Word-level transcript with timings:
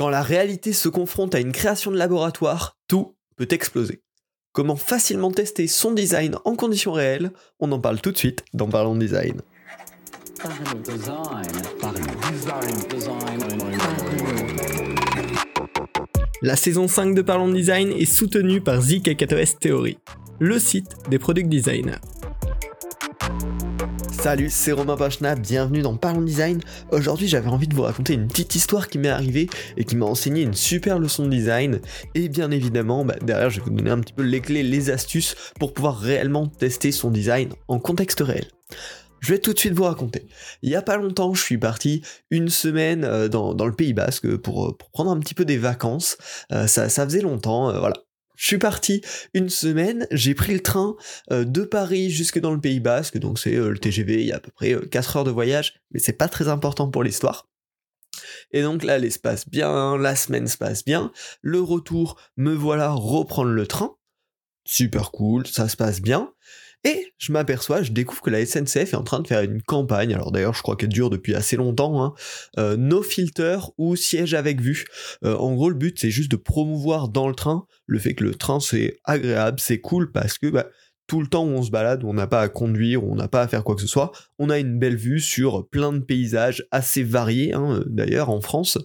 Quand 0.00 0.08
la 0.08 0.22
réalité 0.22 0.72
se 0.72 0.88
confronte 0.88 1.34
à 1.34 1.40
une 1.40 1.52
création 1.52 1.90
de 1.90 1.98
laboratoire, 1.98 2.78
tout 2.88 3.16
peut 3.36 3.48
exploser. 3.50 4.00
Comment 4.52 4.76
facilement 4.76 5.30
tester 5.30 5.66
son 5.66 5.92
design 5.92 6.36
en 6.46 6.56
conditions 6.56 6.92
réelles 6.92 7.32
On 7.58 7.70
en 7.70 7.78
parle 7.78 8.00
tout 8.00 8.10
de 8.10 8.16
suite 8.16 8.42
dans 8.54 8.66
Parlons 8.66 8.96
Design. 8.96 9.42
La 16.40 16.56
saison 16.56 16.88
5 16.88 17.14
de 17.14 17.20
Parlons 17.20 17.52
Design 17.52 17.92
est 17.92 18.10
soutenue 18.10 18.62
par 18.62 18.80
ZK4S 18.80 19.58
Theory, 19.58 19.98
le 20.38 20.58
site 20.58 20.96
des 21.10 21.18
product 21.18 21.50
designers. 21.50 22.00
Salut, 24.20 24.50
c'est 24.50 24.72
Romain 24.72 24.98
Pachna, 24.98 25.34
bienvenue 25.34 25.80
dans 25.80 25.96
Parlons 25.96 26.20
Design. 26.20 26.60
Aujourd'hui, 26.92 27.26
j'avais 27.26 27.48
envie 27.48 27.66
de 27.66 27.74
vous 27.74 27.84
raconter 27.84 28.12
une 28.12 28.28
petite 28.28 28.54
histoire 28.54 28.88
qui 28.88 28.98
m'est 28.98 29.08
arrivée 29.08 29.48
et 29.78 29.84
qui 29.84 29.96
m'a 29.96 30.04
enseigné 30.04 30.42
une 30.42 30.52
super 30.52 30.98
leçon 30.98 31.24
de 31.24 31.30
design. 31.30 31.80
Et 32.14 32.28
bien 32.28 32.50
évidemment, 32.50 33.02
bah, 33.02 33.14
derrière, 33.22 33.48
je 33.48 33.60
vais 33.60 33.64
vous 33.64 33.70
donner 33.70 33.88
un 33.88 33.98
petit 33.98 34.12
peu 34.12 34.22
les 34.22 34.42
clés, 34.42 34.62
les 34.62 34.90
astuces 34.90 35.36
pour 35.58 35.72
pouvoir 35.72 35.98
réellement 35.98 36.48
tester 36.48 36.92
son 36.92 37.10
design 37.10 37.48
en 37.66 37.78
contexte 37.78 38.20
réel. 38.20 38.44
Je 39.20 39.32
vais 39.32 39.38
tout 39.38 39.54
de 39.54 39.58
suite 39.58 39.72
vous 39.72 39.84
raconter. 39.84 40.26
Il 40.60 40.68
y 40.68 40.76
a 40.76 40.82
pas 40.82 40.98
longtemps, 40.98 41.32
je 41.32 41.42
suis 41.42 41.58
parti 41.58 42.02
une 42.30 42.50
semaine 42.50 43.04
euh, 43.04 43.28
dans, 43.28 43.54
le 43.54 43.72
Pays 43.72 43.94
Basque 43.94 44.36
pour, 44.36 44.76
prendre 44.92 45.10
un 45.10 45.18
petit 45.18 45.34
peu 45.34 45.46
des 45.46 45.56
vacances. 45.58 46.18
Euh, 46.52 46.66
ça, 46.66 46.88
faisait 46.90 47.22
longtemps, 47.22 47.70
euh, 47.70 47.78
voilà. 47.78 47.96
Je 48.40 48.46
suis 48.46 48.58
parti 48.58 49.02
une 49.34 49.50
semaine, 49.50 50.06
j'ai 50.10 50.34
pris 50.34 50.54
le 50.54 50.62
train 50.62 50.96
euh, 51.30 51.44
de 51.44 51.62
Paris 51.62 52.08
jusque 52.08 52.38
dans 52.38 52.54
le 52.54 52.60
Pays 52.60 52.80
Basque, 52.80 53.18
donc 53.18 53.38
c'est 53.38 53.54
euh, 53.54 53.68
le 53.68 53.78
TGV, 53.78 54.22
il 54.22 54.28
y 54.28 54.32
a 54.32 54.36
à 54.36 54.40
peu 54.40 54.50
près 54.50 54.74
4 54.90 55.16
euh, 55.16 55.18
heures 55.18 55.24
de 55.26 55.30
voyage, 55.30 55.74
mais 55.90 56.00
c'est 56.00 56.14
pas 56.14 56.26
très 56.26 56.48
important 56.48 56.90
pour 56.90 57.02
l'histoire. 57.02 57.50
Et 58.50 58.62
donc 58.62 58.82
là, 58.82 58.96
l'espace 58.96 59.46
bien, 59.46 59.98
la 59.98 60.16
semaine 60.16 60.48
se 60.48 60.56
passe 60.56 60.86
bien, 60.86 61.12
le 61.42 61.60
retour, 61.60 62.18
me 62.38 62.54
voilà 62.54 62.92
reprendre 62.92 63.50
le 63.50 63.66
train, 63.66 63.94
super 64.64 65.10
cool, 65.10 65.46
ça 65.46 65.68
se 65.68 65.76
passe 65.76 66.00
bien, 66.00 66.32
et 66.84 67.12
je 67.18 67.32
m'aperçois, 67.32 67.82
je 67.82 67.92
découvre 67.92 68.22
que 68.22 68.30
la 68.30 68.44
SNCF 68.44 68.92
est 68.92 68.94
en 68.94 69.02
train 69.02 69.20
de 69.20 69.26
faire 69.26 69.42
une 69.42 69.62
campagne, 69.62 70.14
alors 70.14 70.32
d'ailleurs 70.32 70.54
je 70.54 70.62
crois 70.62 70.76
qu'elle 70.76 70.88
dure 70.88 71.10
depuis 71.10 71.34
assez 71.34 71.56
longtemps, 71.56 72.02
hein, 72.02 72.14
euh, 72.58 72.76
no 72.76 73.02
filter 73.02 73.58
ou 73.76 73.96
siège 73.96 74.32
avec 74.34 74.60
vue. 74.60 74.86
Euh, 75.24 75.36
en 75.36 75.54
gros 75.54 75.68
le 75.68 75.74
but 75.74 75.98
c'est 75.98 76.10
juste 76.10 76.30
de 76.30 76.36
promouvoir 76.36 77.08
dans 77.08 77.28
le 77.28 77.34
train 77.34 77.66
le 77.86 77.98
fait 77.98 78.14
que 78.14 78.24
le 78.24 78.34
train 78.34 78.60
c'est 78.60 78.98
agréable, 79.04 79.60
c'est 79.60 79.80
cool 79.80 80.10
parce 80.10 80.38
que 80.38 80.46
bah, 80.46 80.68
le 81.18 81.26
temps 81.26 81.44
où 81.44 81.50
on 81.50 81.62
se 81.62 81.70
balade, 81.70 82.04
où 82.04 82.10
on 82.10 82.14
n'a 82.14 82.26
pas 82.26 82.42
à 82.42 82.48
conduire, 82.48 83.02
où 83.02 83.10
on 83.10 83.16
n'a 83.16 83.26
pas 83.26 83.40
à 83.40 83.48
faire 83.48 83.64
quoi 83.64 83.74
que 83.74 83.80
ce 83.80 83.88
soit, 83.88 84.12
on 84.38 84.50
a 84.50 84.58
une 84.58 84.78
belle 84.78 84.96
vue 84.96 85.20
sur 85.20 85.66
plein 85.68 85.92
de 85.92 85.98
paysages 85.98 86.66
assez 86.70 87.02
variés, 87.02 87.52
hein, 87.52 87.82
d'ailleurs, 87.86 88.30
en 88.30 88.40
France, 88.40 88.78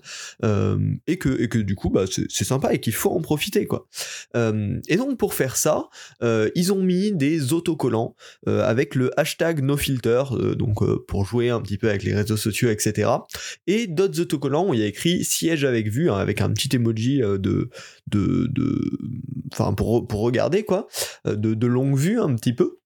euh, 0.44 0.78
et, 1.08 1.18
que, 1.18 1.58
du 1.58 1.76
coup, 1.76 1.90
bah, 1.90 2.06
c'est 2.08 2.44
sympa 2.44 2.74
et 2.74 2.80
qu'il 2.80 2.94
faut 2.94 3.12
en 3.12 3.22
profiter, 3.22 3.66
quoi. 3.66 3.88
Euh, 4.36 4.80
et 4.88 4.98
donc, 4.98 5.18
pour 5.18 5.34
faire 5.34 5.56
ça, 5.56 5.90
euh, 6.24 6.50
ils 6.56 6.74
ont 6.74 6.82
mis 6.82 7.12
des 7.12 7.54
autocollants 7.54 8.16
avec 8.48 8.96
le 8.96 9.18
hashtag 9.20 9.62
NoFilter, 9.62 10.24
donc 10.58 10.84
pour 11.06 11.26
jouer 11.26 11.50
un 11.50 11.62
petit 11.62 11.78
peu 11.78 11.90
avec 11.90 12.04
les 12.04 12.14
réseaux 12.14 12.38
sociaux, 12.38 12.70
etc. 12.70 13.10
Et 13.68 13.88
d'autres 13.88 14.20
autocollants 14.22 14.70
où 14.70 14.74
il 14.74 14.80
y 14.80 14.84
a 14.84 14.88
écrit 14.88 15.24
siège 15.24 15.64
avec 15.64 15.90
vue, 15.90 16.10
hein, 16.10 16.18
avec 16.18 16.42
un 16.42 16.52
petit 16.52 16.76
emoji 16.76 17.20
de, 17.20 17.70
de, 18.08 18.52
enfin 19.52 19.74
pour, 19.74 20.06
regarder 20.12 20.64
quoi, 20.64 20.88
de 21.26 21.68
longue 21.68 21.98
vue 21.98 22.15
un 22.20 22.36
petit 22.36 22.54
peu. 22.54 22.80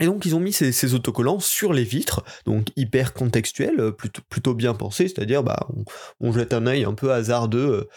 Et 0.00 0.06
donc 0.06 0.24
ils 0.24 0.34
ont 0.34 0.40
mis 0.40 0.52
ces, 0.52 0.94
autocollants 0.94 1.38
sur 1.38 1.72
les 1.72 1.84
vitres, 1.84 2.24
donc 2.46 2.68
hyper 2.74 3.12
contextuel, 3.12 3.78
euh, 3.78 3.92
plutôt, 3.92 4.54
bien 4.54 4.74
pensé, 4.74 5.06
c'est-à-dire 5.06 5.44
bah, 5.44 5.68
on, 6.18 6.32
jette 6.32 6.52
un 6.52 6.66
œil 6.66 6.84
un 6.84 6.94
peu 6.94 7.12
hasardeux 7.12 7.70
euh, 7.70 7.88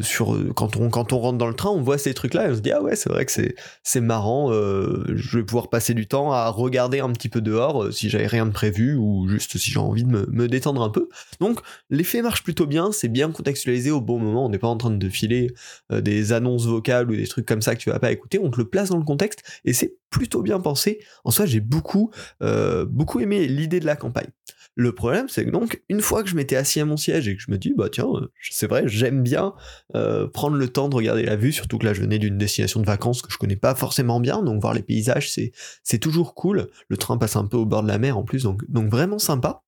sur 0.00 0.36
quand 0.54 0.76
on 0.76 0.90
quand 0.90 1.12
on 1.12 1.18
rentre 1.18 1.38
dans 1.38 1.48
le 1.48 1.54
train, 1.54 1.70
on 1.70 1.82
voit 1.82 1.98
ces 1.98 2.14
trucs-là 2.14 2.48
et 2.48 2.50
on 2.52 2.54
se 2.54 2.60
dit 2.60 2.72
ah 2.72 2.82
ouais 2.82 2.96
c'est 2.96 3.10
vrai 3.10 3.24
que 3.26 3.32
c'est 3.32 3.54
c'est 3.82 4.00
marrant, 4.00 4.52
je 4.52 5.36
vais 5.36 5.44
pouvoir 5.44 5.70
passer 5.70 5.94
du 5.94 6.06
temps 6.06 6.32
à 6.32 6.48
regarder 6.48 7.00
un 7.00 7.10
petit 7.10 7.28
peu 7.28 7.40
dehors 7.40 7.92
si 7.92 8.08
j'avais 8.08 8.26
rien 8.26 8.46
de 8.46 8.52
prévu 8.52 8.96
ou 8.96 9.28
juste 9.28 9.58
si 9.58 9.70
j'ai 9.70 9.78
envie 9.78 10.04
de 10.04 10.08
me, 10.08 10.48
détendre 10.48 10.82
un 10.82 10.90
peu. 10.90 11.08
Donc 11.40 11.60
l'effet 11.90 12.22
marche 12.22 12.42
plutôt 12.44 12.66
bien, 12.66 12.92
c'est 12.92 13.08
bien 13.08 13.30
contextualisé 13.30 13.90
au 13.90 14.00
bon 14.00 14.18
moment, 14.18 14.46
on 14.46 14.48
n'est 14.48 14.58
pas 14.58 14.68
en 14.68 14.76
train 14.76 14.90
de 14.90 15.08
filer 15.08 15.52
des 15.90 16.32
annonces 16.32 16.66
vocales 16.66 17.10
ou 17.10 17.16
des 17.16 17.26
trucs 17.26 17.46
comme 17.46 17.62
ça 17.62 17.74
que 17.74 17.80
tu 17.80 17.90
vas 17.90 17.98
pas 17.98 18.12
écouter, 18.12 18.38
on 18.38 18.50
te 18.50 18.58
le 18.58 18.68
place 18.68 18.90
dans 18.90 18.98
le 18.98 19.04
contexte 19.04 19.42
et 19.64 19.72
c'est 19.72 19.96
plutôt 20.10 20.42
bien 20.42 20.60
pensé. 20.60 21.00
En 21.24 21.30
soi 21.30 21.46
j'ai 21.46 21.60
beaucoup 21.60 22.10
beaucoup 22.40 23.20
aimé 23.20 23.46
l'idée 23.48 23.80
de 23.80 23.86
la 23.86 23.96
campagne. 23.96 24.28
Le 24.74 24.94
problème, 24.94 25.28
c'est 25.28 25.44
que 25.44 25.50
donc, 25.50 25.82
une 25.90 26.00
fois 26.00 26.22
que 26.22 26.30
je 26.30 26.34
m'étais 26.34 26.56
assis 26.56 26.80
à 26.80 26.86
mon 26.86 26.96
siège 26.96 27.28
et 27.28 27.36
que 27.36 27.42
je 27.42 27.50
me 27.50 27.58
dis, 27.58 27.74
bah 27.76 27.88
tiens, 27.90 28.06
euh, 28.14 28.32
c'est 28.50 28.66
vrai, 28.66 28.84
j'aime 28.86 29.22
bien 29.22 29.52
euh, 29.94 30.26
prendre 30.26 30.56
le 30.56 30.68
temps 30.68 30.88
de 30.88 30.96
regarder 30.96 31.24
la 31.24 31.36
vue, 31.36 31.52
surtout 31.52 31.76
que 31.76 31.84
là, 31.84 31.92
je 31.92 32.00
venais 32.00 32.18
d'une 32.18 32.38
destination 32.38 32.80
de 32.80 32.86
vacances 32.86 33.20
que 33.20 33.30
je 33.30 33.36
connais 33.36 33.56
pas 33.56 33.74
forcément 33.74 34.18
bien, 34.18 34.42
donc 34.42 34.62
voir 34.62 34.72
les 34.72 34.82
paysages, 34.82 35.30
c'est, 35.30 35.52
c'est 35.82 35.98
toujours 35.98 36.34
cool. 36.34 36.70
Le 36.88 36.96
train 36.96 37.18
passe 37.18 37.36
un 37.36 37.46
peu 37.46 37.58
au 37.58 37.66
bord 37.66 37.82
de 37.82 37.88
la 37.88 37.98
mer 37.98 38.16
en 38.16 38.24
plus, 38.24 38.44
donc, 38.44 38.62
donc 38.70 38.90
vraiment 38.90 39.18
sympa. 39.18 39.62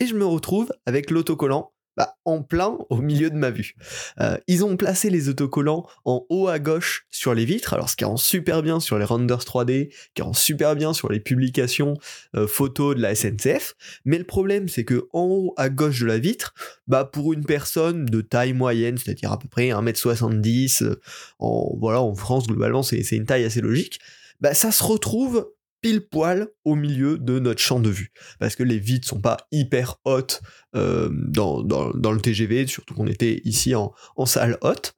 Et 0.00 0.06
je 0.06 0.14
me 0.14 0.26
retrouve 0.26 0.72
avec 0.84 1.10
l'autocollant 1.10 1.71
bah, 1.96 2.16
en 2.24 2.42
plein 2.42 2.78
au 2.88 2.96
milieu 2.98 3.30
de 3.30 3.36
ma 3.36 3.50
vue. 3.50 3.74
Euh, 4.20 4.36
ils 4.46 4.64
ont 4.64 4.76
placé 4.76 5.10
les 5.10 5.28
autocollants 5.28 5.86
en 6.04 6.24
haut 6.28 6.48
à 6.48 6.58
gauche 6.58 7.06
sur 7.10 7.34
les 7.34 7.44
vitres, 7.44 7.74
alors 7.74 7.90
ce 7.90 7.96
qui 7.96 8.04
rend 8.04 8.16
super 8.16 8.62
bien 8.62 8.80
sur 8.80 8.98
les 8.98 9.04
renders 9.04 9.44
3D, 9.44 9.92
qui 10.14 10.22
rend 10.22 10.32
super 10.32 10.74
bien 10.74 10.94
sur 10.94 11.10
les 11.10 11.20
publications 11.20 11.94
euh, 12.34 12.46
photos 12.46 12.96
de 12.96 13.02
la 13.02 13.14
SNCF, 13.14 13.74
mais 14.04 14.18
le 14.18 14.24
problème 14.24 14.68
c'est 14.68 14.84
que 14.84 15.06
en 15.12 15.24
haut 15.24 15.54
à 15.56 15.68
gauche 15.68 16.00
de 16.00 16.06
la 16.06 16.18
vitre, 16.18 16.54
bah 16.86 17.04
pour 17.04 17.32
une 17.32 17.44
personne 17.44 18.06
de 18.06 18.20
taille 18.20 18.54
moyenne, 18.54 18.96
c'est-à-dire 18.96 19.32
à 19.32 19.38
peu 19.38 19.48
près 19.48 19.68
1m70, 19.68 20.84
euh, 20.84 21.00
en, 21.38 21.76
voilà, 21.78 22.00
en 22.00 22.14
France 22.14 22.46
globalement 22.46 22.82
c'est 22.82 23.02
une 23.12 23.26
taille 23.26 23.44
assez 23.44 23.60
logique, 23.60 24.00
bah 24.40 24.54
ça 24.54 24.72
se 24.72 24.82
retrouve 24.82 25.46
pile 25.82 26.08
poil 26.08 26.48
au 26.64 26.74
milieu 26.74 27.18
de 27.18 27.38
notre 27.38 27.60
champ 27.60 27.80
de 27.80 27.90
vue. 27.90 28.12
Parce 28.38 28.56
que 28.56 28.62
les 28.62 28.78
vitres 28.78 29.06
sont 29.06 29.20
pas 29.20 29.36
hyper 29.50 29.96
hautes 30.04 30.40
euh, 30.74 31.10
dans, 31.12 31.62
le 31.62 32.20
TGV, 32.20 32.66
surtout 32.66 32.94
qu'on 32.94 33.08
était 33.08 33.42
ici 33.44 33.74
en, 33.74 33.92
salle 34.24 34.56
haute. 34.62 34.94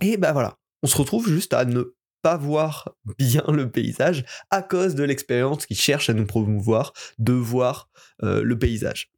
Et 0.00 0.16
bah 0.16 0.32
voilà, 0.32 0.58
on 0.82 0.86
se 0.86 0.96
retrouve 0.96 1.28
juste 1.28 1.54
à 1.54 1.64
ne 1.64 1.94
pas 2.22 2.36
voir 2.36 2.96
bien 3.18 3.44
le 3.48 3.70
paysage 3.70 4.24
à 4.50 4.62
cause 4.62 4.94
de 4.94 5.04
l'expérience 5.04 5.66
qui 5.66 5.74
cherche 5.74 6.10
à 6.10 6.14
nous 6.14 6.26
promouvoir 6.26 6.92
de 7.18 7.32
voir 7.32 7.88
euh, 8.22 8.42
le 8.42 8.58
paysage. 8.58 9.12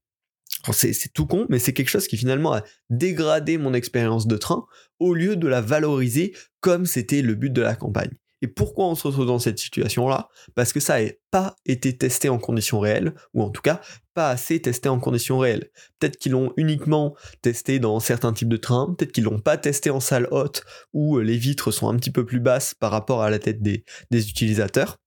C'est 0.72 1.12
tout 1.14 1.26
con, 1.26 1.46
mais 1.48 1.58
c'est 1.58 1.72
quelque 1.72 1.88
chose 1.88 2.08
qui 2.08 2.16
finalement 2.16 2.52
a 2.52 2.62
dégradé 2.90 3.58
mon 3.58 3.74
expérience 3.74 4.26
de 4.26 4.36
train 4.36 4.66
au 4.98 5.14
lieu 5.14 5.36
de 5.36 5.46
la 5.46 5.60
valoriser 5.60 6.34
comme 6.60 6.84
c'était 6.84 7.22
le 7.22 7.34
but 7.34 7.52
de 7.52 7.62
la 7.62 7.76
campagne. 7.76 8.10
Et 8.42 8.48
pourquoi 8.48 8.86
on 8.86 8.94
se 8.94 9.06
retrouve 9.06 9.26
dans 9.26 9.38
cette 9.38 9.58
situation-là? 9.58 10.28
Parce 10.54 10.72
que 10.72 10.80
ça 10.80 11.02
n'a 11.02 11.10
pas 11.30 11.56
été 11.66 11.96
testé 11.96 12.28
en 12.28 12.38
conditions 12.38 12.80
réelles, 12.80 13.14
ou 13.34 13.42
en 13.42 13.50
tout 13.50 13.62
cas 13.62 13.80
pas 14.14 14.30
assez 14.30 14.60
testé 14.60 14.88
en 14.88 14.98
conditions 14.98 15.38
réelles. 15.38 15.70
Peut-être 15.98 16.16
qu'ils 16.16 16.32
l'ont 16.32 16.52
uniquement 16.56 17.14
testé 17.42 17.78
dans 17.78 18.00
certains 18.00 18.32
types 18.32 18.48
de 18.48 18.56
trains, 18.56 18.94
peut-être 18.96 19.12
qu'ils 19.12 19.24
l'ont 19.24 19.40
pas 19.40 19.56
testé 19.56 19.90
en 19.90 20.00
salle 20.00 20.28
haute, 20.30 20.64
où 20.92 21.18
les 21.18 21.36
vitres 21.36 21.70
sont 21.70 21.88
un 21.88 21.96
petit 21.96 22.10
peu 22.10 22.24
plus 22.24 22.40
basses 22.40 22.74
par 22.74 22.90
rapport 22.90 23.22
à 23.22 23.30
la 23.30 23.38
tête 23.38 23.62
des, 23.62 23.84
utilisateurs. 24.10 24.98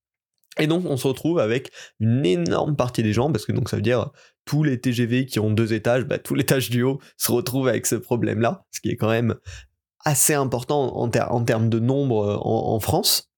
Et 0.60 0.68
donc 0.68 0.86
on 0.86 0.98
se 0.98 1.08
retrouve 1.08 1.40
avec 1.40 1.72
une 2.00 2.26
énorme 2.26 2.76
partie 2.76 3.04
des 3.04 3.14
gens, 3.14 3.32
parce 3.32 3.46
que 3.46 3.54
donc 3.54 3.70
ça 3.70 3.78
veut 3.78 3.82
dire 3.82 4.12
tous 4.46 4.64
les 4.64 4.80
TGV 4.80 5.26
qui 5.26 5.40
ont 5.40 5.52
deux 5.52 5.74
étages, 5.74 6.04
bah, 6.06 6.18
tout 6.18 6.36
l'étage 6.36 6.70
du 6.70 6.84
haut 6.84 7.00
se 7.18 7.32
retrouve 7.32 7.68
avec 7.68 7.86
ce 7.86 7.96
problème-là, 7.96 8.66
ce 8.72 8.82
qui 8.82 8.90
est 8.90 8.98
quand 8.98 9.10
même 9.10 9.36
assez 10.06 10.34
important 10.34 10.98
en, 10.98 11.10
termes 11.10 11.70
de 11.70 11.80
nombre 11.80 12.26
euh, 12.26 12.38
en, 12.42 12.80
France, 12.80 13.32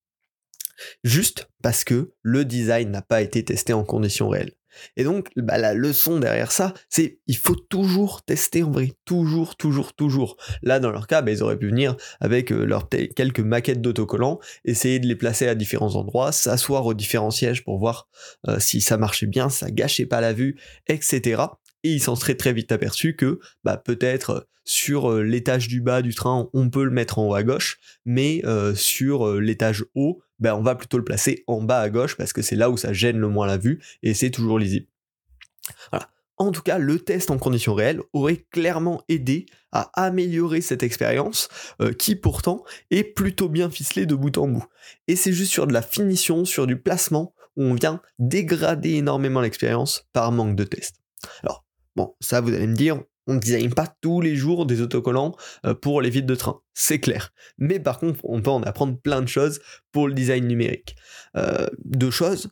juste 1.03 1.49
parce 1.61 1.83
que 1.83 2.13
le 2.21 2.45
design 2.45 2.91
n'a 2.91 3.01
pas 3.01 3.21
été 3.21 3.43
testé 3.43 3.73
en 3.73 3.83
conditions 3.83 4.29
réelles. 4.29 4.53
Et 4.97 5.03
donc, 5.03 5.29
bah, 5.35 5.59
la 5.59 5.75
leçon 5.75 6.19
derrière 6.19 6.51
ça, 6.51 6.73
c'est 6.89 7.19
il 7.27 7.37
faut 7.37 7.55
toujours 7.55 8.23
tester 8.23 8.63
en 8.63 8.71
vrai, 8.71 8.93
toujours, 9.05 9.55
toujours, 9.55 9.93
toujours. 9.93 10.35
Là, 10.63 10.79
dans 10.79 10.89
leur 10.89 11.05
cas, 11.05 11.21
bah, 11.21 11.31
ils 11.31 11.43
auraient 11.43 11.59
pu 11.59 11.67
venir 11.67 11.95
avec 12.19 12.51
euh, 12.51 12.65
leurs 12.65 12.89
quelques 12.89 13.39
maquettes 13.39 13.81
d'autocollants, 13.81 14.39
essayer 14.65 14.99
de 14.99 15.05
les 15.05 15.15
placer 15.15 15.47
à 15.47 15.53
différents 15.53 15.95
endroits, 15.95 16.31
s'asseoir 16.31 16.87
aux 16.87 16.95
différents 16.95 17.29
sièges 17.29 17.63
pour 17.63 17.77
voir 17.77 18.07
euh, 18.47 18.59
si 18.59 18.81
ça 18.81 18.97
marchait 18.97 19.27
bien, 19.27 19.49
ça 19.49 19.69
gâchait 19.69 20.07
pas 20.07 20.21
la 20.21 20.33
vue, 20.33 20.59
etc 20.87 21.43
et 21.83 21.91
il 21.91 22.01
s'en 22.01 22.15
serait 22.15 22.35
très 22.35 22.53
vite 22.53 22.71
aperçu 22.71 23.15
que 23.15 23.39
bah, 23.63 23.77
peut-être 23.77 24.29
euh, 24.29 24.39
sur 24.65 25.11
euh, 25.11 25.21
l'étage 25.21 25.67
du 25.67 25.81
bas 25.81 26.01
du 26.01 26.15
train, 26.15 26.49
on 26.53 26.69
peut 26.69 26.85
le 26.85 26.91
mettre 26.91 27.19
en 27.19 27.27
haut 27.27 27.35
à 27.35 27.43
gauche, 27.43 27.79
mais 28.05 28.41
euh, 28.45 28.73
sur 28.75 29.33
l'étage 29.35 29.85
haut, 29.93 30.21
bah, 30.39 30.55
on 30.55 30.61
va 30.61 30.75
plutôt 30.75 30.97
le 30.97 31.03
placer 31.03 31.43
en 31.47 31.61
bas 31.61 31.79
à 31.79 31.89
gauche 31.89 32.15
parce 32.15 32.33
que 32.33 32.41
c'est 32.41 32.55
là 32.55 32.69
où 32.69 32.77
ça 32.77 32.93
gêne 32.93 33.17
le 33.17 33.27
moins 33.27 33.47
la 33.47 33.57
vue 33.57 33.81
et 34.01 34.13
c'est 34.13 34.31
toujours 34.31 34.59
lisible. 34.59 34.87
Voilà. 35.91 36.09
En 36.37 36.51
tout 36.51 36.63
cas, 36.63 36.79
le 36.79 36.97
test 36.99 37.29
en 37.29 37.37
conditions 37.37 37.75
réelles 37.75 38.01
aurait 38.11 38.43
clairement 38.51 39.03
aidé 39.07 39.45
à 39.71 39.91
améliorer 39.93 40.61
cette 40.61 40.83
expérience, 40.83 41.47
qui 41.99 42.15
pourtant 42.15 42.63
est 42.89 43.03
plutôt 43.03 43.49
bien 43.49 43.69
ficelée 43.69 44.07
de 44.07 44.15
bout 44.15 44.35
en 44.37 44.47
bout. 44.47 44.65
Et 45.07 45.15
c'est 45.15 45.31
juste 45.31 45.51
sur 45.51 45.67
de 45.67 45.73
la 45.73 45.83
finition, 45.83 46.43
sur 46.43 46.65
du 46.65 46.75
placement, 46.75 47.33
où 47.55 47.63
on 47.63 47.75
vient 47.75 48.01
dégrader 48.17 48.95
énormément 48.95 49.41
l'expérience 49.41 50.07
par 50.11 50.31
manque 50.31 50.55
de 50.55 50.63
test. 50.63 50.95
Alors, 51.43 51.63
Bon, 51.95 52.15
ça, 52.19 52.41
vous 52.41 52.53
allez 52.53 52.67
me 52.67 52.75
dire, 52.75 53.01
on 53.27 53.35
ne 53.35 53.39
design 53.39 53.73
pas 53.73 53.87
tous 54.01 54.21
les 54.21 54.35
jours 54.35 54.65
des 54.65 54.81
autocollants 54.81 55.35
euh, 55.65 55.73
pour 55.73 56.01
les 56.01 56.09
vides 56.09 56.25
de 56.25 56.35
train, 56.35 56.59
c'est 56.73 56.99
clair. 56.99 57.31
Mais 57.57 57.79
par 57.79 57.99
contre, 57.99 58.19
on 58.23 58.41
peut 58.41 58.49
en 58.49 58.63
apprendre 58.63 58.99
plein 58.99 59.21
de 59.21 59.27
choses 59.27 59.59
pour 59.91 60.07
le 60.07 60.13
design 60.13 60.47
numérique. 60.47 60.95
Euh, 61.37 61.67
deux 61.85 62.11
choses, 62.11 62.49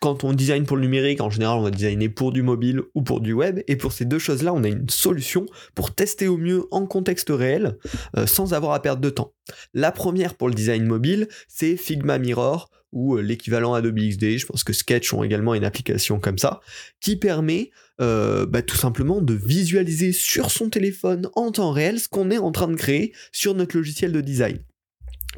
quand 0.00 0.24
on 0.24 0.32
design 0.32 0.64
pour 0.64 0.76
le 0.76 0.82
numérique, 0.82 1.20
en 1.20 1.30
général, 1.30 1.58
on 1.58 1.62
va 1.62 1.70
designer 1.70 2.08
pour 2.08 2.32
du 2.32 2.42
mobile 2.42 2.82
ou 2.94 3.02
pour 3.02 3.20
du 3.20 3.32
web. 3.32 3.60
Et 3.66 3.76
pour 3.76 3.92
ces 3.92 4.04
deux 4.04 4.18
choses-là, 4.18 4.52
on 4.52 4.64
a 4.64 4.68
une 4.68 4.88
solution 4.88 5.46
pour 5.74 5.94
tester 5.94 6.28
au 6.28 6.36
mieux 6.36 6.64
en 6.70 6.86
contexte 6.86 7.30
réel, 7.30 7.76
euh, 8.16 8.26
sans 8.26 8.54
avoir 8.54 8.72
à 8.72 8.82
perdre 8.82 9.00
de 9.00 9.10
temps. 9.10 9.32
La 9.74 9.92
première 9.92 10.34
pour 10.34 10.48
le 10.48 10.54
design 10.54 10.84
mobile, 10.84 11.28
c'est 11.48 11.76
Figma 11.76 12.18
Mirror 12.18 12.70
ou 12.92 13.16
euh, 13.16 13.20
l'équivalent 13.20 13.74
Adobe 13.74 13.98
XD. 13.98 14.38
Je 14.38 14.46
pense 14.46 14.64
que 14.64 14.72
Sketch 14.72 15.12
ont 15.12 15.22
également 15.22 15.54
une 15.54 15.64
application 15.64 16.20
comme 16.20 16.38
ça, 16.38 16.60
qui 17.00 17.16
permet 17.16 17.70
euh, 18.00 18.46
bah, 18.46 18.62
tout 18.62 18.76
simplement 18.76 19.20
de 19.20 19.34
visualiser 19.34 20.12
sur 20.12 20.50
son 20.50 20.68
téléphone 20.68 21.28
en 21.34 21.50
temps 21.50 21.72
réel 21.72 21.98
ce 21.98 22.08
qu'on 22.08 22.30
est 22.30 22.38
en 22.38 22.52
train 22.52 22.68
de 22.68 22.76
créer 22.76 23.12
sur 23.32 23.54
notre 23.54 23.76
logiciel 23.76 24.12
de 24.12 24.20
design. 24.20 24.58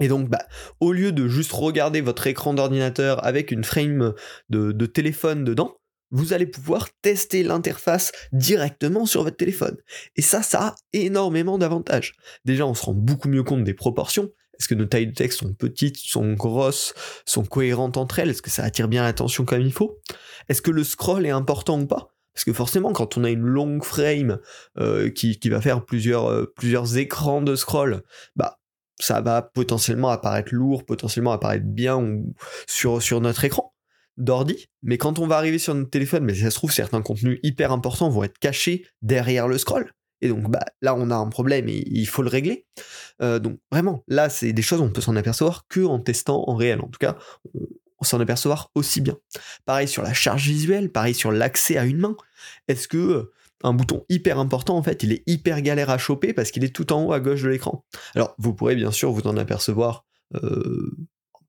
Et 0.00 0.08
donc, 0.08 0.28
bah, 0.28 0.46
au 0.80 0.92
lieu 0.92 1.12
de 1.12 1.28
juste 1.28 1.52
regarder 1.52 2.00
votre 2.00 2.26
écran 2.26 2.54
d'ordinateur 2.54 3.24
avec 3.24 3.50
une 3.50 3.64
frame 3.64 4.14
de, 4.50 4.86
téléphone 4.86 5.44
dedans, 5.44 5.76
vous 6.10 6.32
allez 6.32 6.46
pouvoir 6.46 6.88
tester 7.02 7.42
l'interface 7.42 8.12
directement 8.32 9.04
sur 9.04 9.24
votre 9.24 9.36
téléphone. 9.36 9.76
Et 10.16 10.22
ça, 10.22 10.42
ça 10.42 10.60
a 10.60 10.74
énormément 10.92 11.58
d'avantages. 11.58 12.14
Déjà, 12.44 12.66
on 12.66 12.74
se 12.74 12.86
rend 12.86 12.94
beaucoup 12.94 13.28
mieux 13.28 13.42
compte 13.42 13.64
des 13.64 13.74
proportions. 13.74 14.30
Est-ce 14.58 14.68
que 14.68 14.74
nos 14.74 14.86
tailles 14.86 15.06
de 15.06 15.12
texte 15.12 15.40
sont 15.40 15.52
petites, 15.52 15.98
sont 15.98 16.32
grosses, 16.32 16.94
sont 17.26 17.44
cohérentes 17.44 17.96
entre 17.96 18.18
elles? 18.18 18.30
Est-ce 18.30 18.42
que 18.42 18.50
ça 18.50 18.64
attire 18.64 18.88
bien 18.88 19.02
l'attention 19.02 19.44
comme 19.44 19.60
il 19.60 19.72
faut? 19.72 20.00
Est-ce 20.48 20.62
que 20.62 20.70
le 20.70 20.82
scroll 20.82 21.26
est 21.26 21.30
important 21.30 21.80
ou 21.80 21.86
pas? 21.86 22.08
Parce 22.38 22.44
que 22.44 22.52
forcément, 22.52 22.92
quand 22.92 23.16
on 23.16 23.24
a 23.24 23.30
une 23.30 23.40
longue 23.40 23.82
frame 23.82 24.38
euh, 24.78 25.10
qui, 25.10 25.36
va 25.48 25.60
faire 25.60 25.84
plusieurs, 25.84 26.26
euh, 26.26 26.52
plusieurs 26.56 26.96
écrans 26.96 27.42
de 27.42 27.56
scroll, 27.56 28.02
bah 28.36 28.60
ça 29.00 29.20
va 29.20 29.42
potentiellement 29.42 30.10
apparaître 30.10 30.54
lourd, 30.54 30.84
potentiellement 30.84 31.32
apparaître 31.32 31.66
bien 31.66 32.22
sur, 32.66 33.02
sur 33.02 33.20
notre 33.20 33.44
écran 33.44 33.74
d'ordi, 34.16 34.66
mais 34.82 34.98
quand 34.98 35.18
on 35.20 35.26
va 35.26 35.36
arriver 35.36 35.58
sur 35.58 35.74
notre 35.74 35.90
téléphone, 35.90 36.24
mais 36.24 36.34
ça 36.34 36.50
se 36.50 36.56
trouve, 36.56 36.72
certains 36.72 37.02
contenus 37.02 37.38
hyper 37.42 37.72
importants 37.72 38.10
vont 38.10 38.24
être 38.24 38.38
cachés 38.38 38.84
derrière 39.00 39.46
le 39.46 39.58
scroll. 39.58 39.92
Et 40.20 40.28
donc 40.28 40.50
bah, 40.50 40.64
là, 40.82 40.94
on 40.96 41.10
a 41.10 41.14
un 41.14 41.28
problème 41.28 41.68
et 41.68 41.84
il 41.86 42.06
faut 42.06 42.22
le 42.22 42.28
régler. 42.28 42.66
Euh, 43.22 43.38
donc 43.38 43.60
vraiment, 43.70 44.02
là, 44.08 44.28
c'est 44.28 44.52
des 44.52 44.62
choses, 44.62 44.80
on 44.80 44.90
peut 44.90 45.00
s'en 45.00 45.14
apercevoir 45.16 45.66
que 45.68 45.80
en 45.80 46.00
testant 46.00 46.44
en 46.48 46.56
réel. 46.56 46.80
En 46.80 46.88
tout 46.88 46.98
cas, 46.98 47.16
on 48.00 48.04
s'en 48.04 48.20
apercevoir 48.20 48.70
aussi 48.74 49.00
bien. 49.00 49.16
Pareil 49.64 49.88
sur 49.88 50.02
la 50.02 50.12
charge 50.12 50.48
visuelle, 50.48 50.90
pareil 50.90 51.14
sur 51.14 51.30
l'accès 51.30 51.76
à 51.76 51.84
une 51.84 51.98
main. 51.98 52.16
Est-ce 52.66 52.88
que 52.88 53.30
un 53.64 53.72
bouton 53.72 54.04
hyper 54.08 54.38
important, 54.38 54.76
en 54.76 54.82
fait, 54.82 55.02
il 55.02 55.12
est 55.12 55.22
hyper 55.26 55.60
galère 55.62 55.90
à 55.90 55.98
choper 55.98 56.32
parce 56.32 56.50
qu'il 56.50 56.64
est 56.64 56.74
tout 56.74 56.92
en 56.92 57.04
haut 57.04 57.12
à 57.12 57.20
gauche 57.20 57.42
de 57.42 57.48
l'écran. 57.48 57.84
Alors, 58.14 58.34
vous 58.38 58.54
pourrez 58.54 58.76
bien 58.76 58.92
sûr 58.92 59.10
vous 59.12 59.26
en 59.26 59.36
apercevoir 59.36 60.04
euh, 60.34 60.96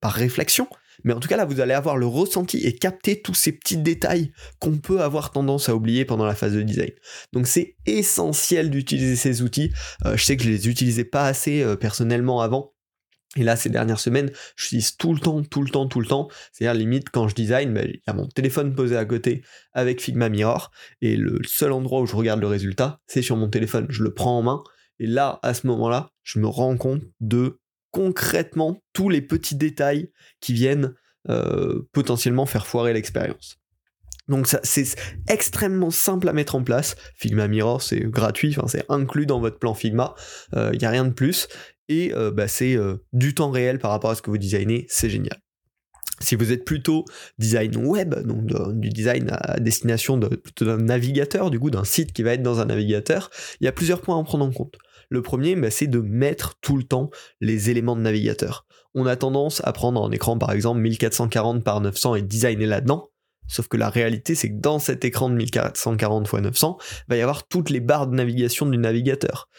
par 0.02 0.14
réflexion, 0.14 0.68
mais 1.04 1.14
en 1.14 1.20
tout 1.20 1.28
cas 1.28 1.38
là, 1.38 1.46
vous 1.46 1.60
allez 1.60 1.74
avoir 1.74 1.98
le 1.98 2.06
ressenti 2.06 2.58
et 2.58 2.76
capter 2.76 3.22
tous 3.22 3.34
ces 3.34 3.52
petits 3.52 3.78
détails 3.78 4.32
qu'on 4.60 4.78
peut 4.78 5.02
avoir 5.02 5.32
tendance 5.32 5.70
à 5.70 5.76
oublier 5.76 6.06
pendant 6.06 6.26
la 6.26 6.36
phase 6.36 6.54
de 6.54 6.62
design. 6.62 6.92
Donc 7.34 7.48
c'est 7.48 7.76
essentiel 7.86 8.70
d'utiliser 8.70 9.16
ces 9.16 9.42
outils. 9.42 9.72
Euh, 10.06 10.18
je 10.18 10.24
sais 10.24 10.38
que 10.38 10.44
je 10.44 10.50
les 10.50 10.70
utilisais 10.70 11.04
pas 11.04 11.26
assez 11.26 11.62
euh, 11.62 11.76
personnellement 11.76 12.42
avant. 12.42 12.74
Et 13.36 13.44
là, 13.44 13.56
ces 13.56 13.70
dernières 13.70 14.00
semaines, 14.00 14.32
j'utilise 14.56 14.98
tout 14.98 15.14
le 15.14 15.20
temps, 15.20 15.44
tout 15.44 15.62
le 15.62 15.70
temps, 15.70 15.88
tout 15.88 16.00
le 16.00 16.08
temps. 16.08 16.30
C'est-à-dire, 16.52 16.80
limite, 16.80 17.10
quand 17.12 17.28
je 17.28 17.36
design, 17.36 17.74
ben, 17.74 17.86
il 17.88 18.02
y 18.06 18.10
a 18.10 18.14
mon 18.14 18.28
téléphone 18.28 18.74
posé 18.74 18.98
à 18.98 19.06
côté 19.06 19.44
avec 19.72 20.02
Figma 20.02 20.30
Mirror. 20.30 20.72
Et 21.02 21.16
le 21.16 21.40
seul 21.46 21.72
endroit 21.72 22.02
où 22.02 22.08
je 22.08 22.16
regarde 22.16 22.42
le 22.42 22.48
résultat, 22.48 23.00
c'est 23.06 23.22
sur 23.22 23.38
mon 23.38 23.48
téléphone. 23.48 23.86
Je 23.90 24.04
le 24.04 24.14
prends 24.14 24.40
en 24.40 24.42
main. 24.42 24.64
Et 25.00 25.06
là, 25.06 25.40
à 25.44 25.54
ce 25.54 25.68
moment-là, 25.68 26.12
je 26.24 26.40
me 26.40 26.48
rends 26.48 26.76
compte 26.76 27.04
de 27.20 27.60
concrètement 27.92 28.82
tous 28.94 29.10
les 29.10 29.22
petits 29.22 29.56
détails 29.56 30.12
qui 30.42 30.54
viennent 30.54 30.96
euh, 31.30 31.88
potentiellement 31.92 32.48
faire 32.48 32.66
foirer 32.66 32.94
l'expérience. 32.94 33.58
Donc 34.28 34.48
c'est 34.48 34.96
extrêmement 35.28 35.90
simple 35.90 36.30
à 36.30 36.34
mettre 36.34 36.56
en 36.56 36.64
place. 36.64 36.96
Figma 37.16 37.48
Mirror, 37.48 37.82
c'est 37.82 38.00
gratuit, 38.02 38.56
c'est 38.68 38.86
inclus 38.90 39.26
dans 39.26 39.40
votre 39.40 39.58
plan 39.58 39.74
Figma. 39.74 40.14
Il 40.54 40.60
euh, 40.60 40.72
n'y 40.72 40.86
a 40.86 40.92
rien 40.92 41.06
de 41.06 41.14
plus 41.14 41.48
et 41.90 42.14
euh, 42.14 42.32
bah, 42.32 42.48
c'est 42.48 42.76
euh, 42.76 43.04
du 43.12 43.34
temps 43.34 43.52
réel 43.52 43.80
par 43.80 43.92
rapport 43.92 44.12
à 44.12 44.16
ce 44.16 44.22
que 44.22 44.30
vous 44.30 44.38
designez, 44.38 44.86
c'est 44.88 45.10
génial. 45.10 45.40
Si 46.22 46.36
vous 46.36 46.52
êtes 46.52 46.66
plutôt 46.66 47.06
design 47.38 47.76
web, 47.78 48.14
donc 48.26 48.46
du 48.78 48.90
design 48.90 49.30
à 49.32 49.60
destination 49.60 50.18
d'un 50.18 50.78
navigateur, 50.78 51.50
du 51.50 51.60
coup 51.60 51.70
d'un 51.70 51.86
site 51.86 52.12
qui 52.12 52.24
va 52.24 52.34
être 52.34 52.44
dans 52.44 52.60
un 52.60 52.66
navigateur, 52.66 53.30
il 53.62 53.66
y 53.66 53.68
a 53.68 53.72
plusieurs 53.72 54.02
points 54.02 54.16
à 54.16 54.18
en 54.18 54.24
prendre 54.26 54.46
en 54.46 54.52
compte. 54.52 54.76
Le 55.10 55.22
premier, 55.22 55.56
bah, 55.56 55.72
c'est 55.72 55.88
de 55.88 56.00
mettre 56.00 56.56
tout 56.62 56.78
le 56.78 56.84
temps 56.84 57.10
les 57.40 57.70
éléments 57.70 57.96
de 57.96 58.02
navigateur. 58.02 58.66
On 58.94 59.06
a 59.06 59.16
tendance 59.16 59.62
à 59.64 59.72
prendre 59.72 60.04
un 60.04 60.12
écran 60.12 60.38
par 60.38 60.52
exemple 60.52 60.82
1440 60.82 61.64
par 61.64 61.80
900 61.80 62.16
et 62.16 62.22
designer 62.22 62.68
là-dedans. 62.68 63.10
Sauf 63.48 63.68
que 63.68 63.78
la 63.78 63.90
réalité, 63.90 64.36
c'est 64.36 64.50
que 64.50 64.60
dans 64.60 64.78
cet 64.78 65.06
écran 65.06 65.30
de 65.30 65.36
1440 65.36 66.28
x 66.28 66.34
900, 66.34 66.78
il 66.82 67.10
va 67.10 67.18
y 67.18 67.22
avoir 67.22 67.48
toutes 67.48 67.72
les 67.72 67.80
barres 67.80 68.08
de 68.08 68.16
navigation 68.16 68.68
du 68.68 68.78
navigateur. 68.78 69.50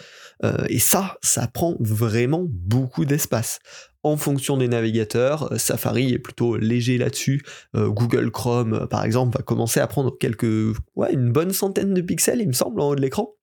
Euh, 0.45 0.65
et 0.69 0.79
ça, 0.79 1.19
ça 1.23 1.47
prend 1.47 1.77
vraiment 1.81 2.45
beaucoup 2.49 3.05
d'espace. 3.05 3.59
En 4.03 4.17
fonction 4.17 4.57
des 4.57 4.69
navigateurs, 4.69 5.53
euh, 5.53 5.59
Safari 5.59 6.13
est 6.13 6.19
plutôt 6.19 6.57
léger 6.57 6.97
là-dessus. 6.97 7.43
Euh, 7.75 7.89
Google 7.89 8.31
Chrome, 8.31 8.87
par 8.89 9.05
exemple, 9.05 9.37
va 9.37 9.43
commencer 9.43 9.81
à 9.81 9.87
prendre 9.87 10.17
quelques, 10.19 10.77
ouais, 10.97 11.13
une 11.13 11.31
bonne 11.31 11.53
centaine 11.53 11.93
de 11.93 12.01
pixels, 12.01 12.41
il 12.41 12.49
me 12.49 12.53
semble, 12.53 12.81
en 12.81 12.89
haut 12.91 12.97
de 12.97 13.03
l'écran. 13.03 13.35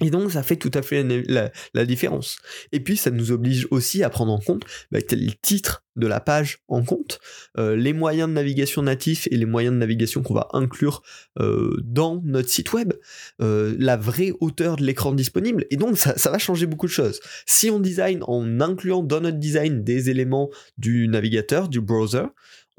Et 0.00 0.10
donc 0.10 0.32
ça 0.32 0.42
fait 0.42 0.56
tout 0.56 0.70
à 0.74 0.82
fait 0.82 1.02
la, 1.04 1.84
différence. 1.84 2.38
Et 2.72 2.80
puis 2.80 2.96
ça 2.96 3.10
nous 3.10 3.32
oblige 3.32 3.66
aussi 3.70 4.02
à 4.02 4.10
prendre 4.10 4.32
en 4.32 4.38
compte 4.38 4.64
bah, 4.90 4.98
le 5.10 5.32
titre 5.42 5.84
de 5.96 6.06
la 6.06 6.20
page 6.20 6.58
en 6.68 6.82
compte, 6.82 7.20
euh, 7.58 7.76
les 7.76 7.92
moyens 7.92 8.28
de 8.28 8.34
navigation 8.34 8.82
natifs 8.82 9.26
et 9.30 9.36
les 9.36 9.44
moyens 9.44 9.74
de 9.74 9.78
navigation 9.78 10.22
qu'on 10.22 10.34
va 10.34 10.48
inclure 10.52 11.02
euh, 11.38 11.76
dans 11.84 12.22
notre 12.24 12.48
site 12.48 12.72
web, 12.72 12.92
euh, 13.42 13.74
la 13.78 13.96
vraie 13.96 14.32
hauteur 14.40 14.76
de 14.76 14.84
l'écran 14.84 15.12
disponible. 15.12 15.66
Et 15.70 15.76
donc 15.76 15.98
ça, 15.98 16.16
ça 16.16 16.30
va 16.30 16.38
changer 16.38 16.66
beaucoup 16.66 16.86
de 16.86 16.92
choses. 16.92 17.20
Si 17.46 17.70
on 17.70 17.80
design 17.80 18.22
en 18.22 18.60
incluant 18.60 19.02
dans 19.02 19.20
notre 19.20 19.38
design 19.38 19.82
des 19.82 20.10
éléments 20.10 20.50
du 20.78 21.08
navigateur, 21.08 21.68
du 21.68 21.80
browser, 21.80 22.26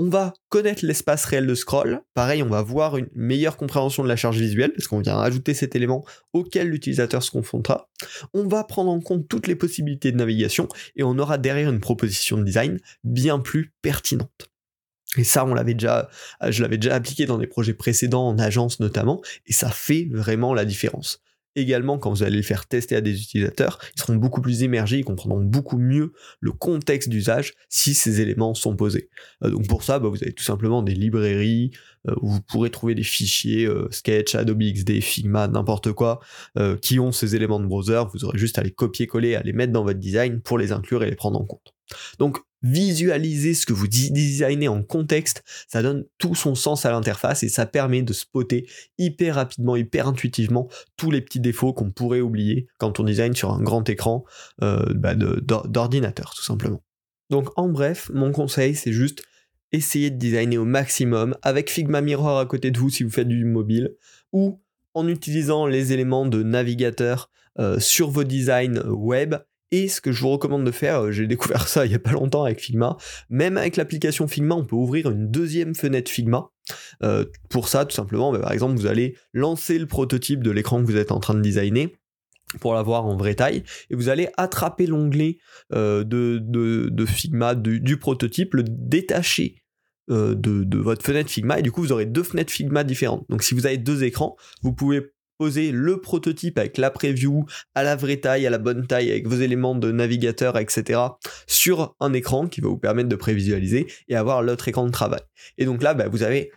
on 0.01 0.09
va 0.09 0.33
connaître 0.49 0.83
l'espace 0.83 1.25
réel 1.25 1.45
de 1.45 1.53
scroll. 1.53 2.01
Pareil, 2.15 2.41
on 2.41 2.49
va 2.49 2.63
voir 2.63 2.97
une 2.97 3.07
meilleure 3.13 3.55
compréhension 3.55 4.01
de 4.01 4.07
la 4.07 4.15
charge 4.15 4.39
visuelle, 4.39 4.73
parce 4.73 4.87
qu'on 4.87 4.99
vient 4.99 5.19
ajouter 5.19 5.53
cet 5.53 5.75
élément 5.75 6.03
auquel 6.33 6.69
l'utilisateur 6.69 7.21
se 7.21 7.29
confrontera. 7.29 7.87
On 8.33 8.47
va 8.47 8.63
prendre 8.63 8.89
en 8.89 8.99
compte 8.99 9.27
toutes 9.27 9.45
les 9.45 9.55
possibilités 9.55 10.11
de 10.11 10.17
navigation, 10.17 10.67
et 10.95 11.03
on 11.03 11.19
aura 11.19 11.37
derrière 11.37 11.69
une 11.69 11.79
proposition 11.79 12.39
de 12.39 12.43
design 12.43 12.79
bien 13.03 13.37
plus 13.37 13.75
pertinente. 13.83 14.49
Et 15.17 15.23
ça, 15.23 15.45
on 15.45 15.53
l'avait 15.53 15.75
déjà, 15.75 16.09
je 16.49 16.63
l'avais 16.63 16.79
déjà 16.79 16.95
appliqué 16.95 17.27
dans 17.27 17.37
des 17.37 17.45
projets 17.45 17.75
précédents 17.75 18.27
en 18.27 18.39
agence 18.39 18.79
notamment, 18.79 19.21
et 19.45 19.53
ça 19.53 19.69
fait 19.69 20.09
vraiment 20.11 20.55
la 20.55 20.65
différence 20.65 21.21
également 21.55 21.97
quand 21.97 22.09
vous 22.09 22.23
allez 22.23 22.37
le 22.37 22.43
faire 22.43 22.67
tester 22.67 22.95
à 22.95 23.01
des 23.01 23.21
utilisateurs, 23.21 23.79
ils 23.95 24.01
seront 24.01 24.15
beaucoup 24.15 24.41
plus 24.41 24.63
émergés, 24.63 24.99
ils 24.99 25.05
comprendront 25.05 25.41
beaucoup 25.41 25.77
mieux 25.77 26.13
le 26.39 26.51
contexte 26.51 27.09
d'usage 27.09 27.53
si 27.69 27.93
ces 27.93 28.21
éléments 28.21 28.53
sont 28.53 28.75
posés. 28.75 29.09
Euh, 29.43 29.51
donc 29.51 29.67
pour 29.67 29.83
ça, 29.83 29.99
bah, 29.99 30.09
vous 30.09 30.21
avez 30.21 30.33
tout 30.33 30.43
simplement 30.43 30.81
des 30.81 30.93
librairies 30.93 31.71
euh, 32.07 32.15
où 32.21 32.29
vous 32.29 32.41
pourrez 32.41 32.69
trouver 32.69 32.95
des 32.95 33.03
fichiers 33.03 33.65
euh, 33.65 33.87
Sketch, 33.91 34.35
Adobe 34.35 34.61
XD, 34.61 35.01
Figma, 35.01 35.47
n'importe 35.47 35.91
quoi, 35.91 36.19
qui 36.81 36.99
ont 36.99 37.11
ces 37.11 37.35
éléments 37.35 37.59
de 37.59 37.65
browser. 37.65 38.03
Vous 38.13 38.25
aurez 38.25 38.37
juste 38.37 38.57
à 38.57 38.63
les 38.63 38.71
copier-coller, 38.71 39.35
à 39.35 39.43
les 39.43 39.53
mettre 39.53 39.73
dans 39.73 39.83
votre 39.83 39.99
design 39.99 40.41
pour 40.41 40.57
les 40.57 40.71
inclure 40.71 41.03
et 41.03 41.09
les 41.09 41.15
prendre 41.15 41.39
en 41.39 41.45
compte. 41.45 41.73
Donc 42.19 42.39
visualiser 42.63 43.53
ce 43.53 43.65
que 43.65 43.73
vous 43.73 43.87
designez 43.87 44.67
en 44.67 44.83
contexte, 44.83 45.43
ça 45.67 45.81
donne 45.81 46.05
tout 46.17 46.35
son 46.35 46.55
sens 46.55 46.85
à 46.85 46.91
l'interface 46.91 47.43
et 47.43 47.49
ça 47.49 47.65
permet 47.65 48.03
de 48.03 48.13
spotter 48.13 48.67
hyper 48.97 49.35
rapidement, 49.35 49.75
hyper 49.75 50.07
intuitivement 50.07 50.69
tous 50.95 51.11
les 51.11 51.21
petits 51.21 51.39
défauts 51.39 51.73
qu'on 51.73 51.91
pourrait 51.91 52.21
oublier 52.21 52.67
quand 52.77 52.99
on 52.99 53.03
design 53.03 53.33
sur 53.33 53.51
un 53.51 53.61
grand 53.61 53.89
écran 53.89 54.25
euh, 54.61 54.85
bah, 54.93 55.15
d'ordinateur 55.15 56.33
tout 56.35 56.43
simplement. 56.43 56.83
Donc 57.29 57.49
en 57.55 57.67
bref, 57.67 58.11
mon 58.13 58.31
conseil 58.31 58.75
c'est 58.75 58.93
juste 58.93 59.23
essayer 59.71 60.11
de 60.11 60.17
designer 60.17 60.57
au 60.57 60.65
maximum 60.65 61.35
avec 61.41 61.71
Figma 61.71 62.01
Mirror 62.01 62.39
à 62.39 62.45
côté 62.45 62.71
de 62.71 62.77
vous 62.77 62.89
si 62.89 63.03
vous 63.03 63.09
faites 63.09 63.27
du 63.27 63.45
mobile 63.45 63.95
ou 64.33 64.61
en 64.93 65.07
utilisant 65.07 65.65
les 65.65 65.93
éléments 65.93 66.25
de 66.25 66.43
navigateur 66.43 67.29
euh, 67.59 67.79
sur 67.79 68.09
vos 68.09 68.23
designs 68.23 68.81
web 68.85 69.35
et 69.71 69.87
ce 69.87 70.01
que 70.01 70.11
je 70.11 70.21
vous 70.21 70.29
recommande 70.29 70.65
de 70.65 70.71
faire, 70.71 71.05
euh, 71.05 71.11
j'ai 71.11 71.27
découvert 71.27 71.67
ça 71.67 71.85
il 71.85 71.89
n'y 71.89 71.95
a 71.95 71.99
pas 71.99 72.11
longtemps 72.11 72.43
avec 72.43 72.59
Figma, 72.59 72.97
même 73.29 73.57
avec 73.57 73.77
l'application 73.77 74.27
Figma, 74.27 74.55
on 74.55 74.65
peut 74.65 74.75
ouvrir 74.75 75.09
une 75.09 75.29
deuxième 75.31 75.73
fenêtre 75.75 76.11
Figma. 76.11 76.49
Euh, 77.03 77.25
pour 77.49 77.67
ça, 77.67 77.85
tout 77.85 77.95
simplement, 77.95 78.31
bah, 78.31 78.39
par 78.39 78.51
exemple, 78.51 78.75
vous 78.75 78.87
allez 78.87 79.17
lancer 79.33 79.79
le 79.79 79.87
prototype 79.87 80.43
de 80.43 80.51
l'écran 80.51 80.81
que 80.81 80.85
vous 80.85 80.97
êtes 80.97 81.11
en 81.11 81.19
train 81.19 81.33
de 81.33 81.41
designer 81.41 81.87
pour 82.59 82.73
l'avoir 82.73 83.05
en 83.05 83.15
vraie 83.15 83.35
taille, 83.35 83.63
et 83.89 83.95
vous 83.95 84.09
allez 84.09 84.27
attraper 84.35 84.85
l'onglet 84.85 85.37
euh, 85.73 86.03
de, 86.03 87.05
Figma 87.05 87.55
du, 87.55 87.97
prototype, 87.97 88.55
le 88.55 88.63
détacher 88.67 89.55
de, 90.09 90.33
de, 90.33 90.77
votre 90.77 91.05
fenêtre 91.05 91.29
Figma, 91.29 91.59
et 91.59 91.61
du 91.61 91.71
coup 91.71 91.81
vous 91.81 91.93
aurez 91.93 92.05
deux 92.05 92.23
fenêtres 92.23 92.51
Figma 92.51 92.83
différentes. 92.83 93.25
Donc 93.29 93.41
si 93.43 93.53
vous 93.53 93.65
avez 93.65 93.77
deux 93.77 94.03
écrans, 94.03 94.35
vous 94.61 94.73
pouvez 94.73 95.13
poser 95.41 95.71
le 95.71 95.99
prototype 95.99 96.59
avec 96.59 96.77
la 96.77 96.91
preview 96.91 97.47
à 97.73 97.81
la 97.81 97.95
vraie 97.95 98.17
taille, 98.17 98.45
à 98.45 98.51
la 98.51 98.59
bonne 98.59 98.85
taille, 98.85 99.09
avec 99.09 99.27
vos 99.27 99.37
éléments 99.37 99.73
de 99.73 99.91
navigateur, 99.91 100.55
etc. 100.55 100.99
sur 101.47 101.95
un 101.99 102.13
écran 102.13 102.47
qui 102.47 102.61
va 102.61 102.67
vous 102.67 102.77
permettre 102.77 103.09
de 103.09 103.15
prévisualiser 103.15 103.87
et 104.07 104.15
avoir 104.15 104.43
l'autre 104.43 104.67
écran 104.67 104.85
de 104.85 104.91
travail. 104.91 105.21
Et 105.57 105.65
donc 105.65 105.81
là, 105.81 105.95
bah, 105.95 106.07
vous 106.07 106.21
avez 106.21 106.51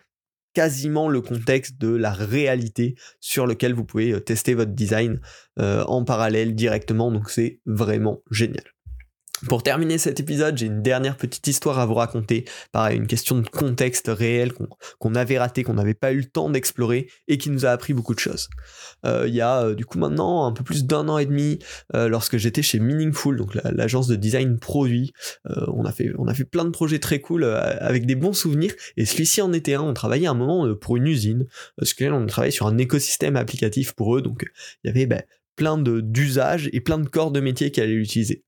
quasiment 0.52 1.08
le 1.08 1.22
contexte 1.22 1.80
de 1.80 1.96
la 1.96 2.12
réalité 2.12 2.94
sur 3.20 3.46
lequel 3.46 3.72
vous 3.72 3.86
pouvez 3.86 4.12
euh, 4.12 4.20
tester 4.20 4.52
votre 4.52 4.72
design 4.72 5.18
euh, 5.58 5.82
en 5.84 6.04
parallèle 6.04 6.54
directement, 6.54 7.10
donc 7.10 7.30
c'est 7.30 7.60
vraiment 7.64 8.20
génial. 8.30 8.64
Pour 9.48 9.62
terminer 9.62 9.98
cet 9.98 10.20
épisode, 10.20 10.56
j'ai 10.56 10.66
une 10.66 10.82
dernière 10.82 11.16
petite 11.16 11.46
histoire 11.46 11.78
à 11.78 11.86
vous 11.86 11.94
raconter. 11.94 12.44
Pareil, 12.72 12.96
une 12.96 13.06
question 13.06 13.38
de 13.38 13.48
contexte 13.48 14.08
réel 14.08 14.52
qu'on 14.98 15.14
avait 15.14 15.38
raté, 15.38 15.64
qu'on 15.64 15.74
n'avait 15.74 15.94
pas 15.94 16.12
eu 16.12 16.18
le 16.18 16.24
temps 16.24 16.48
d'explorer 16.48 17.08
et 17.28 17.36
qui 17.36 17.50
nous 17.50 17.66
a 17.66 17.70
appris 17.70 17.92
beaucoup 17.92 18.14
de 18.14 18.20
choses. 18.20 18.48
Euh, 19.04 19.24
il 19.26 19.34
y 19.34 19.40
a 19.40 19.62
euh, 19.62 19.74
du 19.74 19.84
coup 19.84 19.98
maintenant 19.98 20.46
un 20.46 20.52
peu 20.52 20.64
plus 20.64 20.84
d'un 20.86 21.08
an 21.08 21.18
et 21.18 21.26
demi, 21.26 21.58
euh, 21.94 22.08
lorsque 22.08 22.36
j'étais 22.36 22.62
chez 22.62 22.78
Meaningful, 22.78 23.36
donc 23.36 23.54
l'agence 23.54 24.06
de 24.06 24.16
design 24.16 24.58
produit, 24.58 25.12
on, 25.44 25.84
a 25.84 25.92
fait, 25.92 26.12
on 26.18 26.26
a 26.26 26.34
fait 26.34 26.44
plein 26.44 26.64
de 26.64 26.70
projets 26.70 26.98
très 26.98 27.20
cool 27.20 27.44
avec 27.44 28.06
des 28.06 28.14
bons 28.14 28.32
souvenirs. 28.32 28.72
Et 28.96 29.04
celui-ci 29.04 29.42
en 29.42 29.52
était 29.52 29.74
un. 29.74 29.82
On 29.82 29.94
travaillait 29.94 30.26
un 30.26 30.34
moment 30.34 30.74
pour 30.74 30.96
une 30.96 31.06
usine, 31.06 31.46
parce 31.76 31.92
qu'on 31.92 32.26
travaillait 32.26 32.52
sur 32.52 32.66
un 32.66 32.78
écosystème 32.78 33.36
applicatif 33.36 33.92
pour 33.92 34.16
eux. 34.16 34.22
Donc 34.22 34.44
il 34.82 34.88
y 34.88 34.90
avait 34.90 35.06
ben, 35.06 35.22
plein 35.56 35.78
d'usages 35.78 36.70
et 36.72 36.80
plein 36.80 36.98
de 36.98 37.08
corps 37.08 37.30
de 37.30 37.40
métier 37.40 37.70
qui 37.70 37.80
allaient 37.80 37.92
l'utiliser 37.92 38.44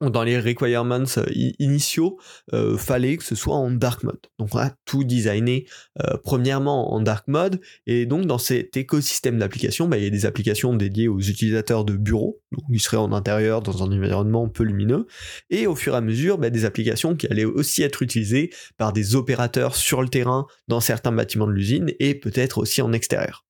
dans 0.00 0.24
les 0.24 0.38
requirements 0.38 1.04
euh, 1.16 1.24
initiaux, 1.58 2.18
euh, 2.52 2.76
fallait 2.76 3.16
que 3.16 3.24
ce 3.24 3.34
soit 3.34 3.54
en 3.54 3.70
dark 3.70 4.02
mode. 4.02 4.20
Donc 4.38 4.54
on 4.54 4.58
a 4.58 4.70
tout 4.84 5.04
designé 5.04 5.66
euh, 6.02 6.16
premièrement 6.22 6.92
en 6.92 7.00
dark 7.00 7.28
mode, 7.28 7.60
et 7.86 8.06
donc 8.06 8.26
dans 8.26 8.38
cet 8.38 8.76
écosystème 8.76 9.38
d'applications, 9.38 9.88
bah, 9.88 9.98
il 9.98 10.04
y 10.04 10.06
a 10.06 10.10
des 10.10 10.26
applications 10.26 10.74
dédiées 10.74 11.08
aux 11.08 11.20
utilisateurs 11.20 11.84
de 11.84 11.96
bureaux, 11.96 12.40
donc 12.52 12.64
ils 12.70 12.80
seraient 12.80 12.96
en 12.96 13.12
intérieur 13.12 13.62
dans 13.62 13.82
un 13.82 13.86
environnement 13.86 14.48
peu 14.48 14.64
lumineux, 14.64 15.06
et 15.50 15.66
au 15.66 15.74
fur 15.74 15.94
et 15.94 15.96
à 15.96 16.00
mesure 16.00 16.38
bah, 16.38 16.50
des 16.50 16.64
applications 16.64 17.16
qui 17.16 17.26
allaient 17.28 17.44
aussi 17.44 17.82
être 17.82 18.02
utilisées 18.02 18.50
par 18.76 18.92
des 18.92 19.14
opérateurs 19.14 19.76
sur 19.76 20.02
le 20.02 20.08
terrain 20.08 20.46
dans 20.68 20.80
certains 20.80 21.12
bâtiments 21.12 21.46
de 21.46 21.52
l'usine, 21.52 21.92
et 22.00 22.14
peut-être 22.14 22.58
aussi 22.58 22.82
en 22.82 22.92
extérieur. 22.92 23.44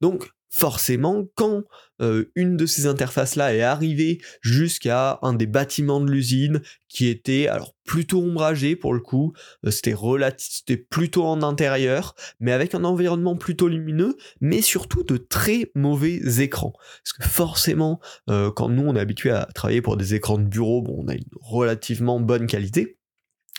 Donc 0.00 0.30
forcément, 0.56 1.26
quand 1.34 1.64
euh, 2.00 2.30
une 2.34 2.56
de 2.56 2.64
ces 2.64 2.86
interfaces-là 2.86 3.54
est 3.54 3.60
arrivée 3.60 4.20
jusqu'à 4.40 5.18
un 5.20 5.34
des 5.34 5.46
bâtiments 5.46 6.00
de 6.00 6.10
l'usine 6.10 6.62
qui 6.88 7.08
était 7.08 7.46
alors 7.46 7.74
plutôt 7.84 8.22
ombragé 8.22 8.74
pour 8.74 8.94
le 8.94 9.00
coup, 9.00 9.34
euh, 9.66 9.70
c'était 9.70 9.94
c'était 10.38 10.76
plutôt 10.78 11.24
en 11.24 11.42
intérieur, 11.42 12.14
mais 12.40 12.52
avec 12.52 12.74
un 12.74 12.84
environnement 12.84 13.36
plutôt 13.36 13.68
lumineux, 13.68 14.16
mais 14.40 14.62
surtout 14.62 15.02
de 15.04 15.18
très 15.18 15.70
mauvais 15.74 16.20
écrans. 16.40 16.72
Parce 17.04 17.12
que 17.12 17.28
forcément, 17.28 18.00
euh, 18.30 18.50
quand 18.50 18.70
nous 18.70 18.82
on 18.82 18.96
est 18.96 19.00
habitué 19.00 19.30
à 19.30 19.46
travailler 19.54 19.82
pour 19.82 19.98
des 19.98 20.14
écrans 20.14 20.38
de 20.38 20.44
bureau, 20.44 20.80
bon, 20.80 21.04
on 21.04 21.08
a 21.08 21.14
une 21.14 21.24
relativement 21.40 22.18
bonne 22.18 22.46
qualité. 22.46 22.98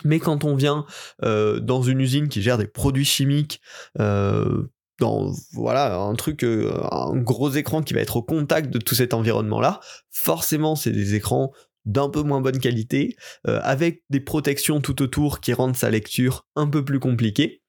Mais 0.03 0.19
quand 0.19 0.43
on 0.43 0.55
vient 0.55 0.85
dans 1.23 1.81
une 1.81 2.01
usine 2.01 2.27
qui 2.29 2.43
gère 2.43 2.59
des 2.59 2.67
produits 2.67 3.03
chimiques, 3.03 3.61
dans 4.99 5.31
voilà 5.53 5.95
un 5.95 6.15
truc 6.15 6.43
euh, 6.43 6.71
un 6.91 7.15
gros 7.17 7.51
écran 7.51 7.83
qui 7.83 7.93
va 7.93 8.01
être 8.01 8.17
au 8.17 8.23
contact 8.23 8.71
de 8.71 8.79
tout 8.79 8.95
cet 8.95 9.13
environnement 9.13 9.61
là 9.61 9.79
forcément 10.09 10.75
c'est 10.75 10.91
des 10.91 11.13
écrans 11.13 11.51
d'un 11.87 12.09
peu 12.09 12.21
moins 12.21 12.41
bonne 12.41 12.59
qualité 12.59 13.15
euh, 13.47 13.59
avec 13.63 14.03
des 14.09 14.19
protections 14.19 14.81
tout 14.81 15.01
autour 15.01 15.39
qui 15.39 15.53
rendent 15.53 15.75
sa 15.75 15.89
lecture 15.89 16.45
un 16.55 16.67
peu 16.67 16.85
plus 16.85 16.99
compliquée. 16.99 17.63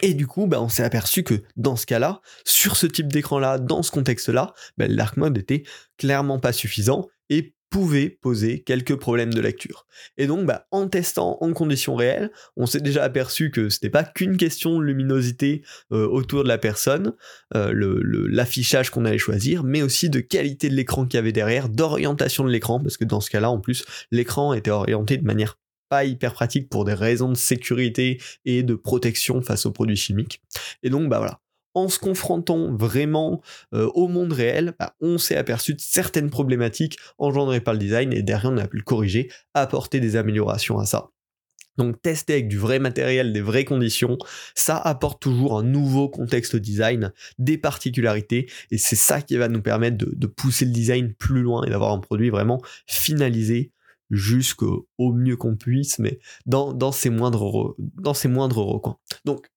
Et 0.00 0.12
du 0.12 0.26
coup, 0.26 0.48
bah, 0.48 0.60
on 0.60 0.68
s'est 0.68 0.82
aperçu 0.82 1.22
que 1.22 1.44
dans 1.56 1.76
ce 1.76 1.86
cas-là, 1.86 2.20
sur 2.44 2.76
ce 2.76 2.86
type 2.86 3.12
d'écran-là, 3.12 3.58
dans 3.58 3.84
ce 3.84 3.92
contexte-là, 3.92 4.52
bah, 4.76 4.86
l'arc 4.88 5.16
mode 5.16 5.38
était 5.38 5.62
clairement 5.98 6.40
pas 6.40 6.52
suffisant 6.52 7.08
et 7.30 7.54
pouvait 7.74 8.08
poser 8.08 8.60
quelques 8.60 8.94
problèmes 8.94 9.34
de 9.34 9.40
lecture. 9.40 9.84
Et 10.16 10.28
donc, 10.28 10.46
bah, 10.46 10.68
en 10.70 10.86
testant 10.86 11.38
en 11.40 11.52
conditions 11.52 11.96
réelles, 11.96 12.30
on 12.56 12.66
s'est 12.66 12.80
déjà 12.80 13.02
aperçu 13.02 13.50
que 13.50 13.68
ce 13.68 13.78
n'était 13.78 13.90
pas 13.90 14.04
qu'une 14.04 14.36
question 14.36 14.78
de 14.78 14.84
luminosité 14.84 15.62
euh, 15.90 16.06
autour 16.06 16.44
de 16.44 16.48
la 16.48 16.56
personne, 16.56 17.14
euh, 17.56 18.00
l'affichage 18.30 18.90
qu'on 18.90 19.04
allait 19.04 19.18
choisir, 19.18 19.64
mais 19.64 19.82
aussi 19.82 20.08
de 20.08 20.20
qualité 20.20 20.68
de 20.68 20.74
l'écran 20.76 21.04
qu'il 21.04 21.16
y 21.16 21.18
avait 21.18 21.32
derrière, 21.32 21.68
d'orientation 21.68 22.44
de 22.44 22.50
l'écran, 22.50 22.78
parce 22.78 22.96
que 22.96 23.04
dans 23.04 23.20
ce 23.20 23.28
cas-là, 23.30 23.50
en 23.50 23.58
plus, 23.58 23.84
l'écran 24.12 24.54
était 24.54 24.70
orienté 24.70 25.16
de 25.16 25.24
manière 25.24 25.58
pas 25.88 26.04
hyper 26.04 26.32
pratique 26.32 26.68
pour 26.68 26.84
des 26.84 26.94
raisons 26.94 27.28
de 27.28 27.36
sécurité 27.36 28.20
et 28.44 28.62
de 28.62 28.76
protection 28.76 29.42
face 29.42 29.66
aux 29.66 29.72
produits 29.72 29.96
chimiques. 29.96 30.40
Et 30.84 30.90
donc, 30.90 31.08
bah 31.08 31.18
voilà, 31.18 31.40
en 31.74 31.88
se 31.88 31.98
confrontant 31.98 32.74
vraiment 32.74 33.42
euh, 33.74 33.90
au 33.94 34.08
monde 34.08 34.32
réel, 34.32 34.74
bah, 34.78 34.94
on 35.00 35.18
s'est 35.18 35.36
aperçu 35.36 35.74
de 35.74 35.80
certaines 35.80 36.30
problématiques 36.30 36.98
engendrées 37.18 37.60
par 37.60 37.74
le 37.74 37.80
design 37.80 38.12
et 38.12 38.22
derrière 38.22 38.52
on 38.52 38.58
a 38.58 38.66
pu 38.66 38.78
le 38.78 38.82
corriger, 38.82 39.30
apporter 39.52 40.00
des 40.00 40.16
améliorations 40.16 40.78
à 40.78 40.86
ça. 40.86 41.10
Donc 41.76 42.00
tester 42.02 42.34
avec 42.34 42.48
du 42.48 42.58
vrai 42.58 42.78
matériel, 42.78 43.32
des 43.32 43.40
vraies 43.40 43.64
conditions, 43.64 44.16
ça 44.54 44.76
apporte 44.76 45.20
toujours 45.20 45.58
un 45.58 45.62
nouveau 45.62 46.08
contexte 46.08 46.56
design, 46.56 47.12
des 47.38 47.58
particularités, 47.58 48.48
et 48.70 48.78
c'est 48.78 48.96
ça 48.96 49.20
qui 49.20 49.36
va 49.36 49.48
nous 49.48 49.62
permettre 49.62 49.96
de, 49.96 50.26
pousser 50.26 50.64
le 50.64 50.70
design 50.70 51.14
plus 51.14 51.42
loin 51.42 51.64
et 51.64 51.70
d'avoir 51.70 51.92
un 51.92 51.98
produit 51.98 52.30
vraiment 52.30 52.62
finalisé 52.86 53.72
jusqu'au 54.10 54.86
mieux 54.98 55.36
qu'on 55.36 55.56
puisse, 55.56 55.98
mais 55.98 56.20
dans, 56.46 56.72
dans, 56.72 56.92
ses 56.92 57.10
moindres, 57.10 57.74
dans 57.78 58.14
ses 58.14 58.28
moindres 58.28 58.58
recoins. 58.58 58.98
Donc 59.24 59.48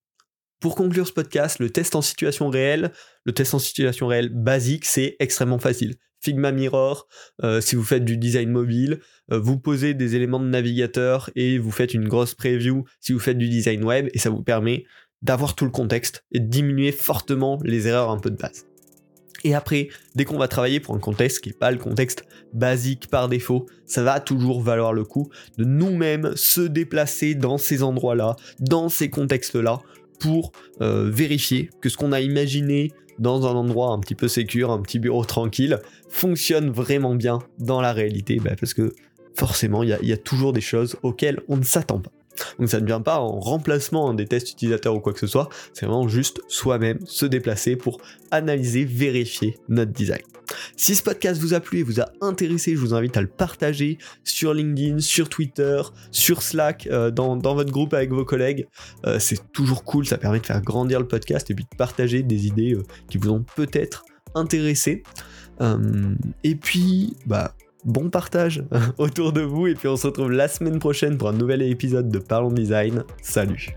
pour 0.60 0.76
conclure 0.76 1.08
ce 1.08 1.14
podcast, 1.14 1.60
le 1.60 1.70
test 1.70 1.96
en 1.96 2.02
situation 2.02 2.50
réelle, 2.50 2.92
le 3.26 3.32
test 3.32 3.54
en 3.54 3.60
situation 3.60 4.08
réelle 4.08 4.30
basique, 4.30 4.86
c'est 4.86 5.16
extrêmement 5.20 5.60
facile. 5.60 5.96
Figma 6.20 6.52
Mirror, 6.52 7.08
euh, 7.44 7.62
si 7.62 7.76
vous 7.76 7.84
faites 7.84 8.04
du 8.04 8.18
design 8.18 8.50
mobile, 8.50 9.00
euh, 9.32 9.40
vous 9.40 9.60
posez 9.60 9.94
des 9.94 10.16
éléments 10.16 10.40
de 10.40 10.48
navigateur 10.48 11.30
et 11.36 11.60
vous 11.60 11.72
faites 11.72 11.94
une 11.94 12.08
grosse 12.08 12.34
preview 12.34 12.86
si 13.00 13.14
vous 13.14 13.20
faites 13.20 13.38
du 13.38 13.50
design 13.50 13.84
web 13.84 14.10
et 14.14 14.20
ça 14.20 14.30
vous 14.30 14.42
permet 14.42 14.86
d'avoir 15.22 15.56
tout 15.56 15.66
le 15.66 15.72
contexte 15.72 16.26
et 16.32 16.40
de 16.40 16.48
diminuer 16.48 16.92
fortement 16.92 17.60
les 17.64 17.88
erreurs 17.88 18.10
un 18.10 18.18
peu 18.18 18.32
de 18.32 18.38
base. 18.38 18.66
Et 19.44 19.54
après, 19.54 19.90
dès 20.16 20.26
qu'on 20.26 20.38
va 20.38 20.48
travailler 20.48 20.80
pour 20.80 20.96
un 20.96 21.00
contexte 21.00 21.42
qui 21.42 21.50
n'est 21.50 21.56
pas 21.56 21.72
le 21.72 21.78
contexte 21.78 22.24
basique 22.54 23.08
par 23.08 23.30
défaut, 23.30 23.68
ça 23.86 24.02
va 24.02 24.20
toujours 24.20 24.62
valoir 24.62 24.94
le 24.94 25.04
coup 25.04 25.30
de 25.58 25.64
nous-mêmes 25.64 26.36
se 26.36 26.62
déplacer 26.62 27.36
dans 27.36 27.58
ces 27.60 27.84
endroits-là, 27.84 28.36
dans 28.60 28.90
ces 28.90 29.10
contextes-là, 29.10 29.80
pour 30.20 30.52
euh, 30.82 31.10
vérifier 31.10 31.70
que 31.82 31.90
ce 31.90 31.98
qu'on 31.98 32.12
a 32.12 32.22
imaginé 32.22 32.92
dans 33.20 33.48
un 33.48 33.56
endroit 33.56 33.92
un 33.92 34.00
petit 34.00 34.16
peu 34.16 34.28
sécure, 34.28 34.72
un 34.72 34.82
petit 34.82 35.00
bureau 35.00 35.26
tranquille, 35.26 35.80
fonctionne 36.10 36.70
vraiment 36.70 37.16
bien 37.16 37.40
dans 37.60 37.82
la 37.82 37.94
réalité, 37.94 38.40
bah, 38.40 38.52
parce 38.60 38.74
que 38.74 38.94
forcément, 39.36 39.84
il 39.84 39.90
y, 39.90 40.14
a 40.14 40.18
toujours 40.18 40.52
des 40.52 40.62
choses 40.62 40.96
auxquelles 41.04 41.40
on 41.48 41.58
ne 41.58 41.64
s'attend 41.64 42.00
pas. 42.00 42.12
Donc 42.60 42.70
ça 42.70 42.80
ne 42.80 42.86
vient 42.86 43.02
pas 43.02 43.20
en 43.20 43.40
remplacement 43.40 44.14
des 44.14 44.26
tests 44.26 44.52
utilisateurs 44.52 44.96
ou 44.96 45.00
quoi 45.00 45.14
que 45.14 45.20
ce 45.20 45.28
soit, 45.28 45.50
c'est 45.74 45.86
vraiment 45.86 46.08
juste 46.08 46.42
soi-même 46.48 47.00
se 47.06 47.26
déplacer 47.26 47.76
pour 47.76 48.00
analyser, 48.32 48.86
vérifier 48.86 49.58
notre 49.70 49.92
design. 49.92 50.22
Si 50.76 50.96
ce 50.96 51.04
podcast 51.04 51.42
vous 51.42 51.54
a 51.54 51.60
plu 51.60 51.80
et 51.80 51.84
vous 51.84 52.00
a 52.00 52.10
intéressé, 52.22 52.76
je 52.76 52.80
vous 52.80 52.94
invite 52.94 53.18
à 53.18 53.22
le 53.22 53.28
partager 53.28 53.98
sur 54.24 54.54
LinkedIn, 54.54 55.00
sur 55.00 55.30
Twitter, 55.30 55.82
sur 56.12 56.42
Slack, 56.42 56.88
euh, 56.88 57.12
dans, 57.12 57.38
votre 57.38 57.72
groupe 57.72 57.94
avec 57.94 58.12
vos 58.12 58.26
collègues. 58.26 58.68
Euh, 59.06 59.20
c'est 59.20 59.52
toujours 59.52 59.84
cool, 59.84 60.06
ça 60.06 60.18
permet 60.18 60.40
de 60.40 60.46
faire 60.46 60.62
grandir 60.62 61.00
le 61.00 61.08
podcast 61.08 61.50
et 61.52 61.54
puis 61.54 61.66
de 61.70 61.76
partager 61.76 62.24
des 62.24 62.48
idées 62.48 62.74
euh, 62.74 62.84
qui 63.10 63.18
vous 63.18 63.30
ont 63.30 63.44
peut-être 63.56 64.06
intéressé. 64.36 65.04
et 66.44 66.56
puis, 66.56 67.18
bah, 67.26 67.54
bon 67.88 68.10
partage 68.10 68.64
autour 69.00 69.34
de 69.34 69.42
vous 69.42 69.66
et 69.66 69.74
puis 69.74 69.88
on 69.88 69.98
se 69.98 70.06
retrouve 70.06 70.32
la 70.32 70.48
semaine 70.48 70.78
prochaine 70.78 71.18
pour 71.18 71.30
un 71.30 71.34
nouvel 71.34 71.64
épisode 71.64 72.10
de 72.10 72.20
Parlons 72.20 72.52
Design. 72.52 73.04
Salut. 73.24 73.70